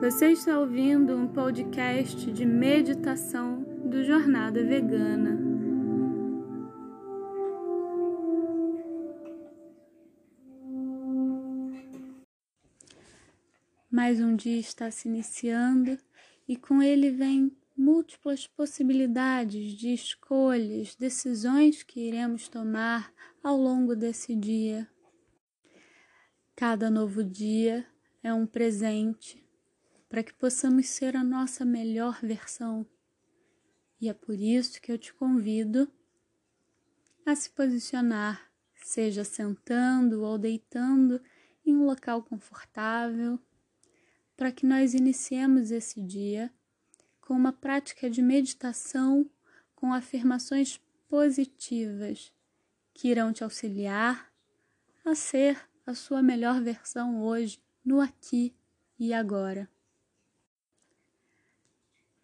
Você 0.00 0.30
está 0.30 0.56
ouvindo 0.60 1.16
um 1.16 1.26
podcast 1.26 2.30
de 2.30 2.46
meditação 2.46 3.64
do 3.84 4.04
Jornada 4.04 4.62
Vegana. 4.62 5.36
Mais 13.90 14.20
um 14.20 14.36
dia 14.36 14.60
está 14.60 14.88
se 14.88 15.08
iniciando 15.08 15.98
e 16.46 16.56
com 16.56 16.80
ele 16.80 17.10
vem 17.10 17.50
múltiplas 17.76 18.46
possibilidades 18.46 19.72
de 19.72 19.92
escolhas, 19.92 20.94
decisões 20.94 21.82
que 21.82 22.06
iremos 22.06 22.48
tomar 22.48 23.12
ao 23.42 23.56
longo 23.56 23.96
desse 23.96 24.36
dia. 24.36 24.88
Cada 26.54 26.88
novo 26.88 27.24
dia 27.24 27.84
é 28.22 28.32
um 28.32 28.46
presente 28.46 29.47
para 30.08 30.22
que 30.22 30.32
possamos 30.32 30.88
ser 30.88 31.16
a 31.16 31.22
nossa 31.22 31.64
melhor 31.64 32.18
versão. 32.22 32.86
E 34.00 34.08
é 34.08 34.14
por 34.14 34.38
isso 34.38 34.80
que 34.80 34.90
eu 34.90 34.98
te 34.98 35.12
convido 35.12 35.90
a 37.26 37.34
se 37.34 37.50
posicionar, 37.50 38.50
seja 38.74 39.24
sentando 39.24 40.22
ou 40.22 40.38
deitando 40.38 41.20
em 41.64 41.74
um 41.74 41.84
local 41.84 42.22
confortável, 42.22 43.38
para 44.36 44.52
que 44.52 44.64
nós 44.64 44.94
iniciemos 44.94 45.70
esse 45.70 46.00
dia 46.00 46.50
com 47.20 47.34
uma 47.34 47.52
prática 47.52 48.08
de 48.08 48.22
meditação 48.22 49.28
com 49.74 49.92
afirmações 49.92 50.80
positivas 51.08 52.32
que 52.94 53.08
irão 53.08 53.32
te 53.32 53.44
auxiliar 53.44 54.32
a 55.04 55.14
ser 55.14 55.58
a 55.86 55.94
sua 55.94 56.22
melhor 56.22 56.60
versão 56.60 57.22
hoje, 57.22 57.62
no 57.84 58.00
aqui 58.00 58.54
e 58.98 59.12
agora. 59.12 59.68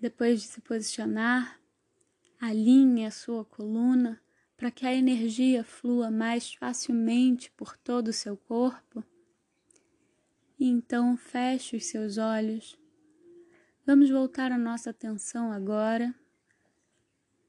Depois 0.05 0.42
de 0.42 0.48
se 0.48 0.60
posicionar, 0.60 1.58
alinhe 2.38 3.06
a 3.06 3.10
sua 3.10 3.42
coluna 3.42 4.20
para 4.55 4.70
que 4.70 4.84
a 4.84 4.94
energia 4.94 5.64
flua 5.64 6.11
mais 6.11 6.52
facilmente 6.52 7.50
por 7.52 7.74
todo 7.78 8.08
o 8.08 8.12
seu 8.12 8.36
corpo. 8.36 9.02
E 10.58 10.69
então 10.69 11.16
feche 11.16 11.74
os 11.78 11.86
seus 11.86 12.19
olhos 12.19 12.78
Vamos 13.86 14.11
voltar 14.11 14.52
a 14.52 14.58
nossa 14.58 14.91
atenção 14.91 15.50
agora 15.50 16.14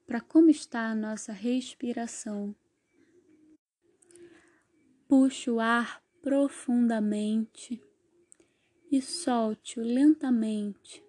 para 0.07 0.21
como 0.21 0.49
está 0.49 0.89
a 0.89 0.95
nossa 0.95 1.33
respiração. 1.33 2.55
Puxe 5.09 5.51
o 5.51 5.59
ar 5.59 6.01
profundamente 6.21 7.83
e 8.89 9.01
solte-o 9.01 9.83
lentamente. 9.83 11.04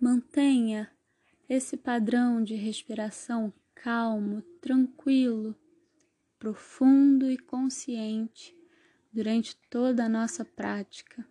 Mantenha 0.00 0.90
esse 1.48 1.76
padrão 1.76 2.42
de 2.42 2.54
respiração 2.54 3.52
calmo, 3.74 4.42
tranquilo, 4.60 5.54
profundo 6.38 7.30
e 7.30 7.38
consciente 7.38 8.56
durante 9.12 9.56
toda 9.70 10.04
a 10.04 10.08
nossa 10.08 10.44
prática 10.44 11.26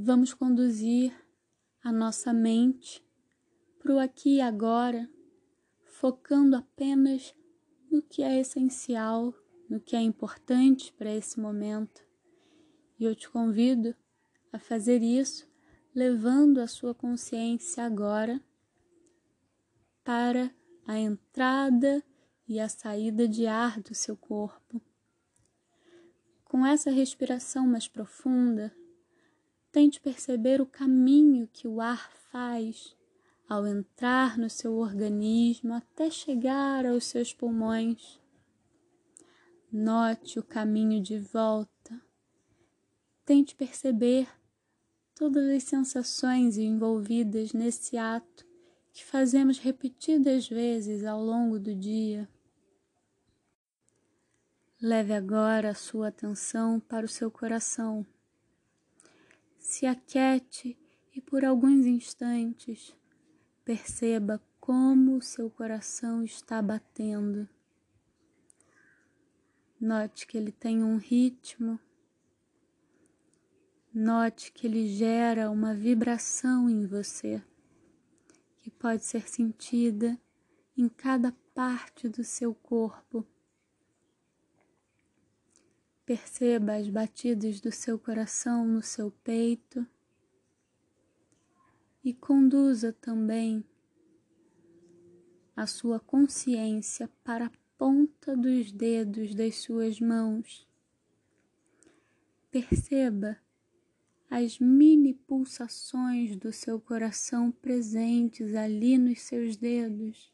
vamos 0.00 0.34
conduzir 0.34 1.12
a 1.82 1.90
nossa 1.90 2.32
mente 2.32 3.04
para 3.78 3.94
o 3.94 3.98
aqui 3.98 4.36
e 4.36 4.40
agora, 4.40 5.10
focando 5.84 6.56
apenas 6.56 7.34
no 7.90 8.02
que 8.02 8.22
é 8.22 8.38
essencial, 8.38 9.34
no 9.68 9.80
que 9.80 9.96
é 9.96 10.00
importante 10.00 10.92
para 10.92 11.12
esse 11.12 11.40
momento. 11.40 12.06
E 12.98 13.04
eu 13.04 13.14
te 13.14 13.28
convido 13.28 13.94
a 14.52 14.58
fazer 14.58 15.02
isso 15.02 15.47
levando 15.94 16.58
a 16.58 16.66
sua 16.66 16.94
consciência 16.94 17.84
agora 17.84 18.40
para 20.04 20.54
a 20.86 20.98
entrada 20.98 22.02
e 22.46 22.58
a 22.58 22.68
saída 22.68 23.28
de 23.28 23.46
ar 23.46 23.80
do 23.80 23.94
seu 23.94 24.16
corpo. 24.16 24.80
Com 26.44 26.64
essa 26.64 26.90
respiração 26.90 27.66
mais 27.66 27.86
profunda, 27.86 28.74
Tente 29.70 30.00
perceber 30.00 30.60
o 30.60 30.66
caminho 30.66 31.46
que 31.52 31.68
o 31.68 31.80
ar 31.80 32.10
faz 32.32 32.96
ao 33.48 33.66
entrar 33.66 34.38
no 34.38 34.48
seu 34.48 34.74
organismo 34.74 35.74
até 35.74 36.10
chegar 36.10 36.86
aos 36.86 37.04
seus 37.04 37.34
pulmões. 37.34 38.18
Note 39.70 40.38
o 40.38 40.42
caminho 40.42 41.02
de 41.02 41.18
volta. 41.18 42.00
Tente 43.26 43.54
perceber 43.54 44.26
todas 45.18 45.50
as 45.50 45.64
sensações 45.64 46.56
envolvidas 46.56 47.52
nesse 47.52 47.96
ato 47.96 48.46
que 48.92 49.04
fazemos 49.04 49.58
repetidas 49.58 50.48
vezes 50.48 51.04
ao 51.04 51.20
longo 51.20 51.58
do 51.58 51.74
dia. 51.74 52.28
Leve 54.80 55.12
agora 55.12 55.70
a 55.70 55.74
sua 55.74 56.06
atenção 56.06 56.78
para 56.78 57.04
o 57.04 57.08
seu 57.08 57.32
coração 57.32 58.06
se 59.58 59.86
aquiete 59.86 60.78
e 61.12 61.20
por 61.20 61.44
alguns 61.44 61.84
instantes 61.84 62.94
perceba 63.64 64.40
como 64.60 65.16
o 65.16 65.22
seu 65.22 65.50
coração 65.50 66.22
está 66.22 66.62
batendo. 66.62 67.48
Note 69.80 70.28
que 70.28 70.38
ele 70.38 70.52
tem 70.52 70.82
um 70.82 70.96
ritmo. 70.96 71.78
Note 74.00 74.52
que 74.52 74.64
ele 74.64 74.86
gera 74.86 75.50
uma 75.50 75.74
vibração 75.74 76.70
em 76.70 76.86
você, 76.86 77.42
que 78.58 78.70
pode 78.70 79.04
ser 79.04 79.28
sentida 79.28 80.16
em 80.76 80.88
cada 80.88 81.32
parte 81.52 82.08
do 82.08 82.22
seu 82.22 82.54
corpo. 82.54 83.26
Perceba 86.06 86.76
as 86.76 86.88
batidas 86.88 87.60
do 87.60 87.72
seu 87.72 87.98
coração 87.98 88.64
no 88.64 88.82
seu 88.82 89.10
peito 89.10 89.84
e 92.04 92.14
conduza 92.14 92.92
também 92.92 93.64
a 95.56 95.66
sua 95.66 95.98
consciência 95.98 97.10
para 97.24 97.46
a 97.46 97.52
ponta 97.76 98.36
dos 98.36 98.70
dedos 98.70 99.34
das 99.34 99.56
suas 99.56 99.98
mãos. 99.98 100.68
Perceba 102.48 103.36
as 104.30 104.58
mini 104.58 105.14
pulsações 105.14 106.36
do 106.36 106.52
seu 106.52 106.78
coração 106.80 107.50
presentes 107.50 108.54
ali 108.54 108.98
nos 108.98 109.22
seus 109.22 109.56
dedos. 109.56 110.32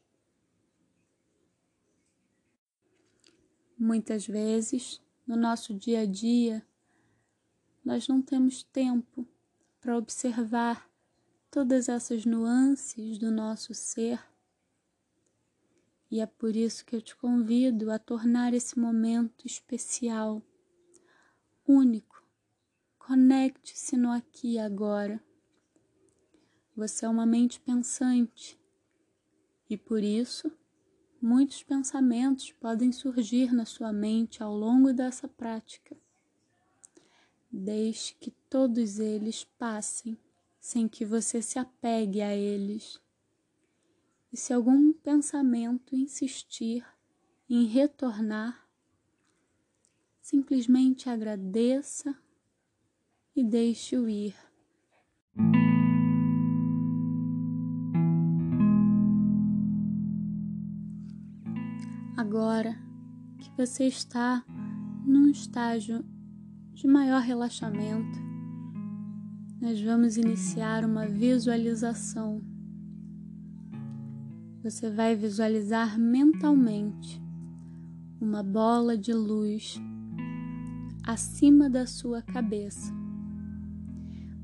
Muitas 3.78 4.26
vezes 4.26 5.00
no 5.26 5.36
nosso 5.36 5.72
dia 5.72 6.00
a 6.00 6.06
dia, 6.06 6.66
nós 7.84 8.08
não 8.08 8.20
temos 8.20 8.62
tempo 8.62 9.26
para 9.80 9.96
observar 9.96 10.88
todas 11.50 11.88
essas 11.88 12.24
nuances 12.24 13.18
do 13.18 13.30
nosso 13.30 13.72
ser. 13.74 14.18
E 16.10 16.20
é 16.20 16.26
por 16.26 16.56
isso 16.56 16.84
que 16.84 16.96
eu 16.96 17.00
te 17.00 17.14
convido 17.16 17.90
a 17.90 17.98
tornar 17.98 18.54
esse 18.54 18.78
momento 18.78 19.46
especial, 19.46 20.42
único. 21.66 22.13
Conecte-se 23.06 23.98
no 23.98 24.10
aqui 24.10 24.54
e 24.54 24.58
agora. 24.58 25.22
Você 26.74 27.04
é 27.04 27.08
uma 27.08 27.26
mente 27.26 27.60
pensante 27.60 28.58
e 29.68 29.76
por 29.76 30.02
isso 30.02 30.50
muitos 31.20 31.62
pensamentos 31.62 32.50
podem 32.52 32.90
surgir 32.92 33.52
na 33.52 33.66
sua 33.66 33.92
mente 33.92 34.42
ao 34.42 34.56
longo 34.56 34.90
dessa 34.90 35.28
prática. 35.28 35.94
Deixe 37.52 38.14
que 38.14 38.30
todos 38.48 38.98
eles 38.98 39.44
passem 39.58 40.16
sem 40.58 40.88
que 40.88 41.04
você 41.04 41.42
se 41.42 41.58
apegue 41.58 42.22
a 42.22 42.34
eles. 42.34 42.98
E 44.32 44.36
se 44.38 44.50
algum 44.50 44.94
pensamento 44.94 45.94
insistir 45.94 46.82
em 47.50 47.66
retornar, 47.66 48.66
simplesmente 50.22 51.10
agradeça 51.10 52.18
e 53.34 53.42
deixe-o 53.42 54.08
ir. 54.08 54.34
Agora 62.16 62.76
que 63.38 63.50
você 63.56 63.86
está 63.86 64.44
num 65.04 65.28
estágio 65.28 66.04
de 66.72 66.86
maior 66.86 67.20
relaxamento, 67.20 68.18
nós 69.60 69.80
vamos 69.82 70.16
iniciar 70.16 70.84
uma 70.84 71.06
visualização. 71.06 72.40
Você 74.62 74.90
vai 74.90 75.16
visualizar 75.16 75.98
mentalmente 75.98 77.20
uma 78.20 78.42
bola 78.42 78.96
de 78.96 79.12
luz 79.12 79.80
acima 81.04 81.68
da 81.68 81.86
sua 81.86 82.22
cabeça. 82.22 83.03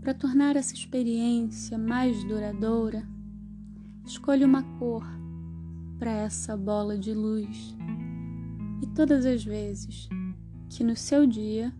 Para 0.00 0.14
tornar 0.14 0.56
essa 0.56 0.72
experiência 0.72 1.76
mais 1.76 2.24
duradoura, 2.24 3.06
escolha 4.06 4.46
uma 4.46 4.62
cor 4.78 5.04
para 5.98 6.10
essa 6.10 6.56
bola 6.56 6.98
de 6.98 7.12
luz. 7.12 7.76
E 8.82 8.86
todas 8.86 9.26
as 9.26 9.44
vezes 9.44 10.08
que 10.70 10.82
no 10.82 10.96
seu 10.96 11.26
dia 11.26 11.70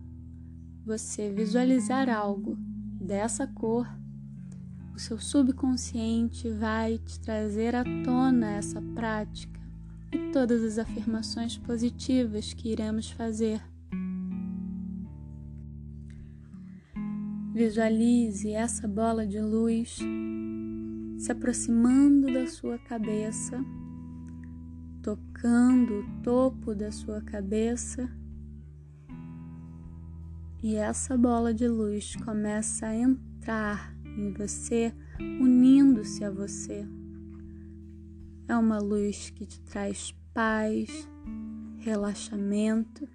você 0.85 1.31
visualizar 1.31 2.09
algo 2.09 2.55
dessa 3.01 3.47
cor, 3.47 3.87
o 4.93 4.99
seu 4.99 5.17
subconsciente 5.17 6.47
vai 6.47 6.99
te 6.99 7.19
trazer 7.19 7.75
à 7.75 7.83
tona 8.03 8.51
essa 8.51 8.79
prática 8.93 9.59
e 10.11 10.31
todas 10.31 10.63
as 10.63 10.77
afirmações 10.77 11.57
positivas 11.57 12.53
que 12.53 12.71
iremos 12.71 13.09
fazer. 13.09 13.70
Visualize 17.53 18.49
essa 18.49 18.87
bola 18.87 19.27
de 19.27 19.41
luz 19.41 19.99
se 21.19 21.31
aproximando 21.31 22.31
da 22.33 22.47
sua 22.47 22.79
cabeça, 22.79 23.61
tocando 25.03 25.99
o 25.99 26.21
topo 26.23 26.73
da 26.73 26.91
sua 26.91 27.21
cabeça, 27.21 28.09
e 30.63 30.75
essa 30.75 31.17
bola 31.17 31.53
de 31.53 31.67
luz 31.67 32.15
começa 32.15 32.87
a 32.87 32.95
entrar 32.95 33.93
em 34.05 34.31
você, 34.31 34.93
unindo-se 35.19 36.23
a 36.23 36.31
você. 36.31 36.87
É 38.47 38.55
uma 38.55 38.79
luz 38.79 39.29
que 39.29 39.45
te 39.45 39.59
traz 39.61 40.15
paz, 40.33 41.05
relaxamento 41.79 43.05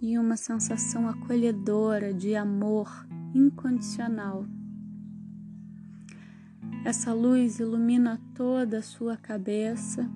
e 0.00 0.16
uma 0.18 0.38
sensação 0.38 1.06
acolhedora 1.06 2.14
de 2.14 2.34
amor 2.34 2.88
incondicional. 3.34 4.46
Essa 6.84 7.12
luz 7.12 7.58
ilumina 7.58 8.20
toda 8.34 8.78
a 8.78 8.82
sua 8.82 9.16
cabeça, 9.16 10.08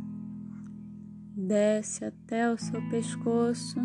desce 1.35 2.05
até 2.05 2.53
o 2.53 2.59
seu 2.59 2.87
pescoço 2.91 3.81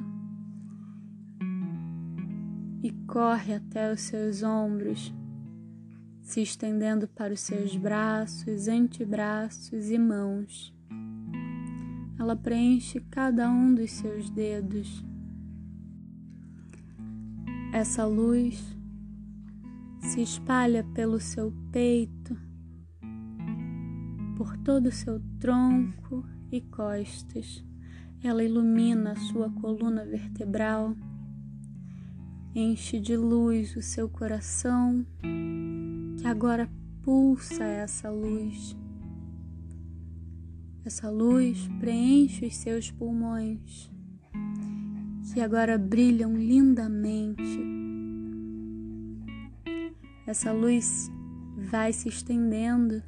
e 2.84 2.92
corre 3.08 3.54
até 3.54 3.92
os 3.92 4.02
seus 4.02 4.44
ombros, 4.44 5.14
se 6.22 6.42
estendendo 6.42 7.08
para 7.08 7.34
os 7.34 7.40
seus 7.40 7.76
braços, 7.78 8.68
antebraços 8.68 9.90
e 9.90 9.98
mãos. 9.98 10.74
Ela 12.20 12.36
preenche 12.36 13.00
cada 13.10 13.50
um 13.50 13.74
dos 13.74 13.92
seus 13.92 14.30
dedos. 14.30 15.04
Essa 17.72 18.06
luz 18.06 18.76
se 20.04 20.22
espalha 20.22 20.84
pelo 20.94 21.20
seu 21.20 21.54
peito 21.72 22.38
por 24.36 24.58
todo 24.58 24.88
o 24.88 24.92
seu 24.92 25.22
tronco 25.40 26.26
e 26.52 26.60
costas. 26.60 27.64
Ela 28.22 28.44
ilumina 28.44 29.14
a 29.14 29.16
sua 29.16 29.50
coluna 29.50 30.06
vertebral, 30.06 30.96
enche 32.54 33.00
de 33.00 33.16
luz 33.16 33.76
o 33.76 33.82
seu 33.82 34.10
coração, 34.10 35.06
que 36.20 36.28
agora 36.28 36.70
pulsa 37.02 37.64
essa 37.64 38.10
luz. 38.10 38.76
Essa 40.86 41.10
luz 41.10 41.70
preenche 41.80 42.46
os 42.46 42.56
seus 42.56 42.92
pulmões, 42.92 43.90
que 45.34 45.40
agora 45.40 45.78
brilham 45.78 46.36
lindamente. 46.36 47.63
Essa 50.26 50.54
luz 50.54 51.12
vai 51.70 51.92
se 51.92 52.08
estendendo 52.08 53.04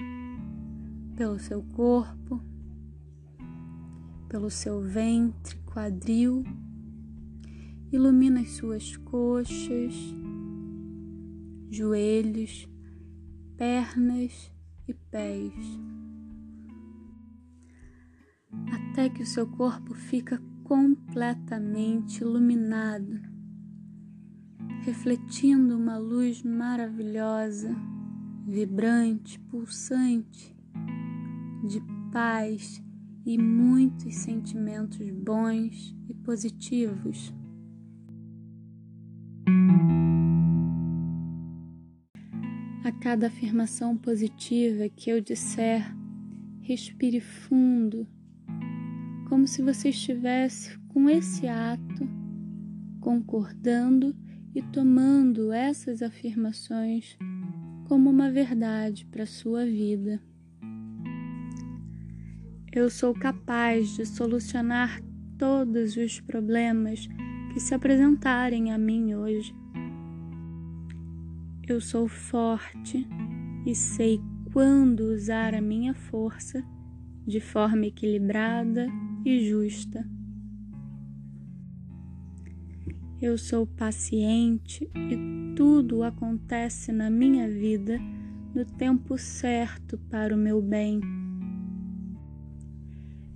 pelo 1.16 1.40
seu 1.40 1.64
corpo, 1.64 2.42
pelo 4.28 4.50
seu 4.50 4.82
ventre, 4.82 5.58
quadril, 5.66 6.44
ilumina 7.90 8.42
as 8.42 8.52
suas 8.52 8.98
coxas, 8.98 9.94
joelhos, 11.72 12.68
pernas 13.56 14.52
e 14.86 14.94
pés, 14.94 15.54
até 18.72 19.10
que 19.10 19.24
o 19.24 19.26
seu 19.26 19.48
corpo 19.48 19.94
fica 19.94 20.42
completamente 20.66 22.22
iluminado, 22.22 23.22
refletindo 24.86 25.76
uma 25.76 25.98
luz 25.98 26.44
maravilhosa, 26.44 27.76
vibrante, 28.46 29.40
pulsante 29.40 30.56
de 31.68 31.82
paz 32.12 32.84
e 33.26 33.36
muitos 33.36 34.14
sentimentos 34.14 35.10
bons 35.10 35.98
e 36.08 36.14
positivos. 36.14 37.34
A 42.84 42.92
cada 43.02 43.26
afirmação 43.26 43.98
positiva 43.98 44.88
que 44.88 45.10
eu 45.10 45.20
disser, 45.20 45.84
respire 46.62 47.22
fundo, 47.22 48.08
como 49.30 49.48
se 49.48 49.64
você 49.64 49.90
estivesse 49.90 50.78
com 50.90 51.10
esse 51.10 51.48
ato, 51.48 52.08
concordando 53.02 54.16
e 54.56 54.62
tomando 54.62 55.52
essas 55.52 56.02
afirmações 56.02 57.18
como 57.90 58.10
uma 58.10 58.32
verdade 58.32 59.06
para 59.06 59.26
sua 59.26 59.66
vida. 59.66 60.22
Eu 62.72 62.90
sou 62.90 63.14
capaz 63.14 63.96
de 63.96 64.06
solucionar 64.06 65.02
todos 65.38 65.98
os 65.98 66.22
problemas 66.22 67.08
que 67.54 67.60
se 67.60 67.76
apresentarem 67.76 68.72
a 68.72 68.78
mim 68.78 69.14
hoje. 69.14 69.54
Eu 71.68 71.82
sou 71.82 72.08
forte 72.08 73.06
e 73.66 73.76
sei 73.76 74.22
quando 74.54 75.02
usar 75.02 75.54
a 75.54 75.62
minha 75.62 75.94
força 75.94 76.64
de 77.28 77.42
forma 77.42 77.88
equilibrada 77.88 78.88
e 79.26 79.50
justa. 79.50 80.15
Eu 83.26 83.40
sou 83.40 83.66
paciente 83.66 84.88
e 84.96 85.56
tudo 85.56 86.04
acontece 86.04 86.92
na 86.92 87.10
minha 87.10 87.50
vida 87.50 88.00
no 88.54 88.64
tempo 88.64 89.18
certo 89.18 89.98
para 90.12 90.36
o 90.36 90.38
meu 90.38 90.62
bem. 90.62 91.02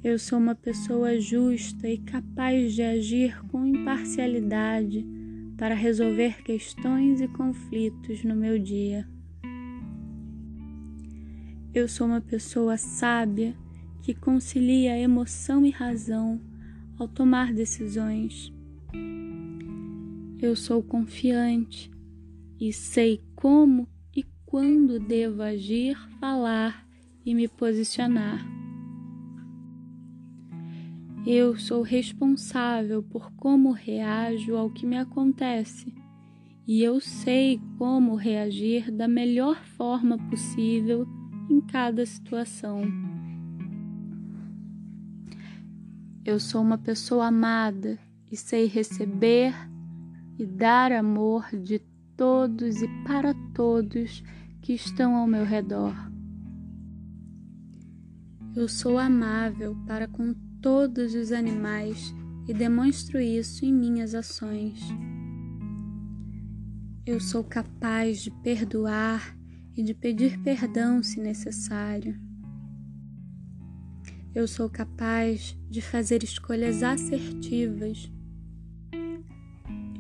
Eu 0.03 0.19
sou 0.19 0.37
uma 0.37 0.53
pessoa 0.53 1.19
justa 1.19 1.89
e 1.89 1.97
capaz 1.97 2.75
de 2.75 2.83
agir 2.83 3.43
com 3.47 3.65
imparcialidade 3.65 5.03
para 5.57 5.73
resolver 5.73 6.43
questões 6.43 7.19
e 7.19 7.27
conflitos 7.27 8.23
no 8.23 8.35
meu 8.35 8.59
dia. 8.59 9.09
Eu 11.73 11.87
sou 11.87 12.05
uma 12.05 12.21
pessoa 12.21 12.77
sábia 12.77 13.55
que 14.03 14.13
concilia 14.13 14.99
emoção 14.99 15.65
e 15.65 15.71
razão 15.71 16.39
ao 16.95 17.07
tomar 17.07 17.51
decisões. 17.51 18.53
Eu 20.41 20.55
sou 20.55 20.81
confiante 20.81 21.91
e 22.57 22.71
sei 22.71 23.21
como 23.35 23.89
e 24.15 24.23
quando 24.45 24.97
devo 24.97 25.41
agir, 25.41 25.97
falar 26.17 26.87
e 27.25 27.35
me 27.35 27.45
posicionar. 27.49 28.39
Eu 31.27 31.57
sou 31.57 31.81
responsável 31.81 33.03
por 33.03 33.33
como 33.33 33.73
reajo 33.73 34.55
ao 34.55 34.69
que 34.69 34.85
me 34.85 34.97
acontece 34.97 35.93
e 36.65 36.81
eu 36.81 37.01
sei 37.01 37.59
como 37.77 38.15
reagir 38.15 38.89
da 38.89 39.09
melhor 39.09 39.61
forma 39.65 40.17
possível 40.29 41.05
em 41.49 41.59
cada 41.59 42.05
situação. 42.05 42.83
Eu 46.23 46.39
sou 46.39 46.61
uma 46.61 46.77
pessoa 46.77 47.27
amada 47.27 47.99
e 48.31 48.37
sei 48.37 48.67
receber 48.67 49.53
e 50.39 50.45
dar 50.45 50.93
amor 50.93 51.49
de 51.51 51.79
todos 52.15 52.81
e 52.81 52.87
para 53.05 53.33
todos 53.53 54.23
que 54.61 54.71
estão 54.71 55.15
ao 55.15 55.27
meu 55.27 55.43
redor. 55.43 55.93
Eu 58.55 58.67
sou 58.69 58.97
amável 58.97 59.75
para 59.85 60.07
com 60.07 60.33
todos 60.61 61.13
os 61.13 61.33
animais 61.33 62.15
e 62.47 62.53
demonstro 62.53 63.19
isso 63.19 63.65
em 63.65 63.73
minhas 63.73 64.15
ações. 64.15 64.81
Eu 67.05 67.19
sou 67.19 67.43
capaz 67.43 68.21
de 68.21 68.31
perdoar 68.41 69.37
e 69.75 69.83
de 69.83 69.93
pedir 69.93 70.39
perdão 70.41 71.03
se 71.03 71.19
necessário. 71.19 72.19
Eu 74.33 74.47
sou 74.47 74.69
capaz 74.69 75.57
de 75.69 75.81
fazer 75.81 76.23
escolhas 76.23 76.81
assertivas. 76.81 78.09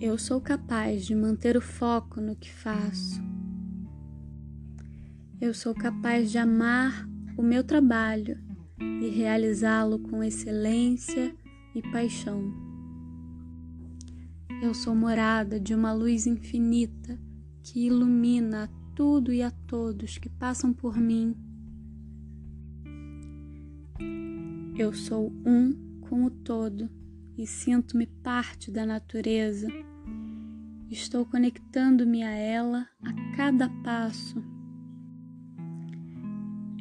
Eu 0.01 0.17
sou 0.17 0.39
capaz 0.39 1.05
de 1.05 1.13
manter 1.13 1.57
o 1.57 1.61
foco 1.61 2.21
no 2.21 2.33
que 2.33 2.49
faço. 2.49 3.21
Eu 5.41 5.53
sou 5.53 5.75
capaz 5.75 6.31
de 6.31 6.37
amar 6.37 7.05
o 7.35 7.43
meu 7.43 7.65
trabalho 7.65 8.39
e 8.79 9.09
realizá-lo 9.09 9.99
com 9.99 10.23
excelência 10.23 11.35
e 11.75 11.81
paixão. 11.81 12.41
Eu 14.63 14.73
sou 14.73 14.95
morada 14.95 15.59
de 15.59 15.75
uma 15.75 15.91
luz 15.91 16.25
infinita 16.25 17.19
que 17.61 17.85
ilumina 17.87 18.63
a 18.63 18.67
tudo 18.95 19.33
e 19.33 19.41
a 19.41 19.51
todos 19.51 20.17
que 20.17 20.29
passam 20.29 20.71
por 20.71 20.95
mim. 20.95 21.35
Eu 24.77 24.93
sou 24.93 25.29
um 25.45 25.99
com 25.99 26.23
o 26.23 26.29
todo 26.29 26.89
e 27.39 27.47
sinto-me 27.47 28.05
parte 28.05 28.69
da 28.69 28.85
natureza. 28.85 29.69
Estou 30.89 31.25
conectando-me 31.25 32.21
a 32.21 32.31
ela 32.31 32.85
a 33.01 33.37
cada 33.37 33.69
passo. 33.81 34.43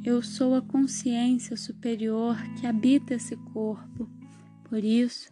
Eu 0.05 0.21
sou 0.21 0.57
a 0.57 0.63
consciência 0.63 1.57
superior 1.57 2.37
que 2.59 2.67
habita 2.67 3.15
esse 3.15 3.37
corpo. 3.37 4.11
Por 4.65 4.83
isso, 4.83 5.31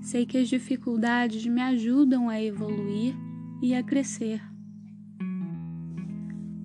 sei 0.00 0.24
que 0.24 0.38
as 0.38 0.48
dificuldades 0.48 1.44
me 1.46 1.60
ajudam 1.62 2.28
a 2.28 2.40
evoluir 2.40 3.16
e 3.60 3.74
a 3.74 3.82
crescer. 3.82 4.40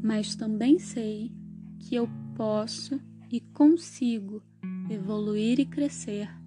Mas 0.03 0.35
também 0.35 0.77
sei 0.77 1.31
que 1.79 1.95
eu 1.95 2.07
posso 2.35 3.01
e 3.31 3.39
consigo 3.39 4.43
evoluir 4.91 5.59
e 5.59 5.65
crescer 5.65 6.44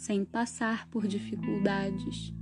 sem 0.00 0.24
passar 0.24 0.88
por 0.88 1.06
dificuldades. 1.06 2.34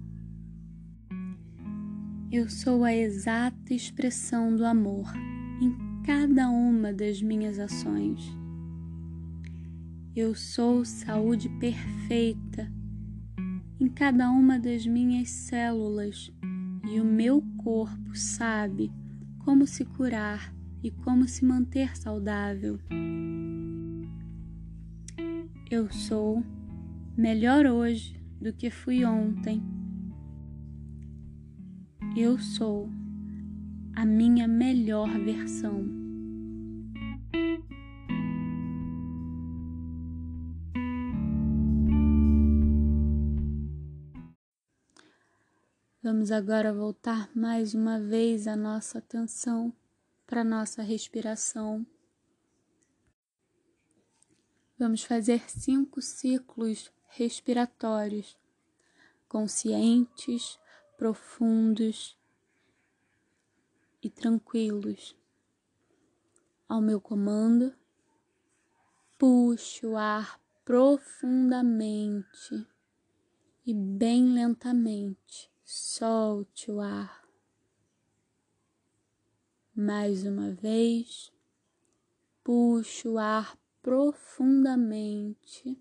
Eu 2.31 2.49
sou 2.49 2.85
a 2.85 2.95
exata 2.95 3.75
expressão 3.75 4.55
do 4.55 4.65
amor 4.65 5.13
em 5.61 5.75
cada 6.05 6.49
uma 6.51 6.93
das 6.93 7.21
minhas 7.21 7.59
ações. 7.59 8.23
Eu 10.15 10.37
sou 10.37 10.85
saúde 10.85 11.49
perfeita 11.59 12.73
em 13.81 13.89
cada 13.89 14.31
uma 14.31 14.57
das 14.57 14.87
minhas 14.87 15.29
células 15.29 16.33
e 16.89 17.01
o 17.01 17.05
meu 17.05 17.43
corpo 17.57 18.17
sabe 18.17 18.93
como 19.41 19.67
se 19.67 19.85
curar 19.85 20.55
e 20.81 20.93
como 20.93 21.27
se 21.27 21.45
manter 21.45 21.99
saudável. 21.99 22.79
Eu 25.69 25.91
sou 25.91 26.45
melhor 27.19 27.67
hoje 27.67 28.17
do 28.41 28.53
que 28.53 28.71
fui 28.71 29.05
ontem. 29.05 29.61
Eu 32.17 32.39
sou 32.39 32.89
a 33.97 34.07
minha 34.07 34.47
melhor 34.47 35.09
versão. 35.19 35.85
Vamos 46.01 46.31
agora 46.31 46.73
voltar 46.73 47.29
mais 47.35 47.75
uma 47.75 47.99
vez 47.99 48.47
a 48.47 48.55
nossa 48.55 48.99
atenção 48.99 49.75
para 50.25 50.45
nossa 50.45 50.83
respiração. 50.83 51.85
Vamos 54.79 55.03
fazer 55.03 55.51
cinco 55.51 56.01
ciclos 56.01 56.93
respiratórios, 57.09 58.39
conscientes, 59.29 60.59
profundos 60.97 62.17
e 64.03 64.09
tranquilos. 64.09 65.15
Ao 66.69 66.81
meu 66.81 67.01
comando, 67.01 67.75
puxe 69.19 69.87
o 69.87 69.97
ar 69.97 70.41
profundamente 70.65 72.67
e 73.67 73.75
bem 73.75 74.33
lentamente 74.33 75.51
solte 75.65 76.71
o 76.71 76.81
ar. 76.81 77.27
Mais 79.75 80.25
uma 80.25 80.51
vez, 80.51 81.33
puxe 82.43 83.07
o 83.07 83.19
ar 83.19 83.59
profundamente 83.83 85.79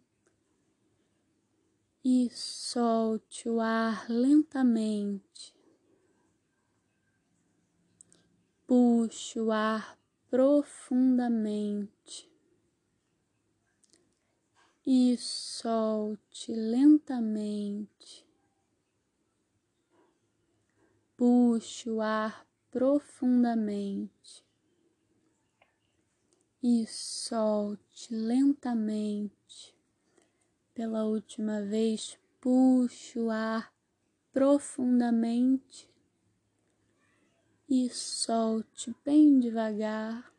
e 2.09 2.29
solte 2.31 3.49
o 3.49 3.59
ar 3.59 4.09
lentamente. 4.09 5.53
Puxe 8.65 9.41
o 9.41 9.51
ar 9.51 9.99
profundamente 10.29 12.31
e 14.85 15.17
solte 15.17 16.55
lentamente. 16.55 18.25
Puxe 21.17 21.89
o 21.89 21.99
ar 21.99 22.47
profundamente 22.71 24.45
e 26.63 26.87
solte 26.87 28.15
lentamente. 28.15 29.76
Pela 30.77 31.05
última 31.05 31.63
vez, 31.63 32.19
puxe 32.39 33.17
o 33.17 33.31
ar 33.31 33.73
profundamente 34.31 35.89
e 37.67 37.89
solte 37.89 38.95
bem 39.03 39.39
devagar. 39.39 40.31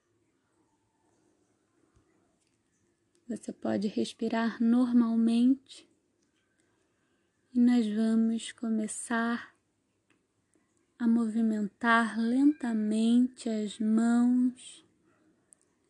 Você 3.29 3.53
pode 3.53 3.89
respirar 3.89 4.63
normalmente 4.63 5.91
e 7.53 7.59
nós 7.59 7.85
vamos 7.89 8.53
começar 8.53 9.53
a 11.01 11.09
movimentar 11.09 12.17
lentamente 12.17 13.49
as 13.49 13.81
mãos, 13.81 14.87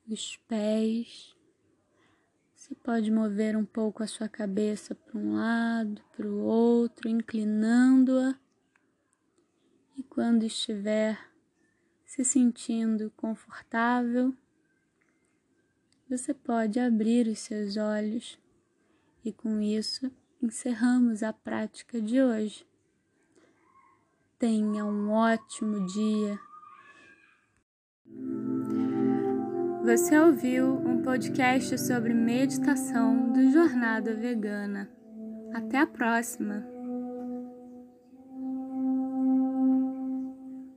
os 0.08 0.38
pés 0.48 1.37
você 2.68 2.74
pode 2.74 3.10
mover 3.10 3.56
um 3.56 3.64
pouco 3.64 4.02
a 4.02 4.06
sua 4.06 4.28
cabeça 4.28 4.94
para 4.94 5.18
um 5.18 5.36
lado, 5.36 6.02
para 6.14 6.26
o 6.26 6.40
outro, 6.40 7.08
inclinando-a. 7.08 8.38
E 9.96 10.02
quando 10.02 10.42
estiver 10.42 11.18
se 12.04 12.22
sentindo 12.22 13.10
confortável, 13.16 14.36
você 16.10 16.34
pode 16.34 16.78
abrir 16.78 17.26
os 17.26 17.38
seus 17.38 17.78
olhos 17.78 18.38
e 19.24 19.32
com 19.32 19.62
isso 19.62 20.12
encerramos 20.42 21.22
a 21.22 21.32
prática 21.32 21.98
de 22.02 22.22
hoje. 22.22 22.66
Tenha 24.38 24.84
um 24.84 25.10
ótimo 25.10 25.86
dia. 25.86 26.38
Você 29.88 30.18
ouviu 30.18 30.74
um 30.86 31.00
podcast 31.00 31.78
sobre 31.78 32.12
meditação 32.12 33.32
do 33.32 33.50
Jornada 33.50 34.14
Vegana. 34.14 34.86
Até 35.54 35.78
a 35.78 35.86
próxima! 35.86 36.77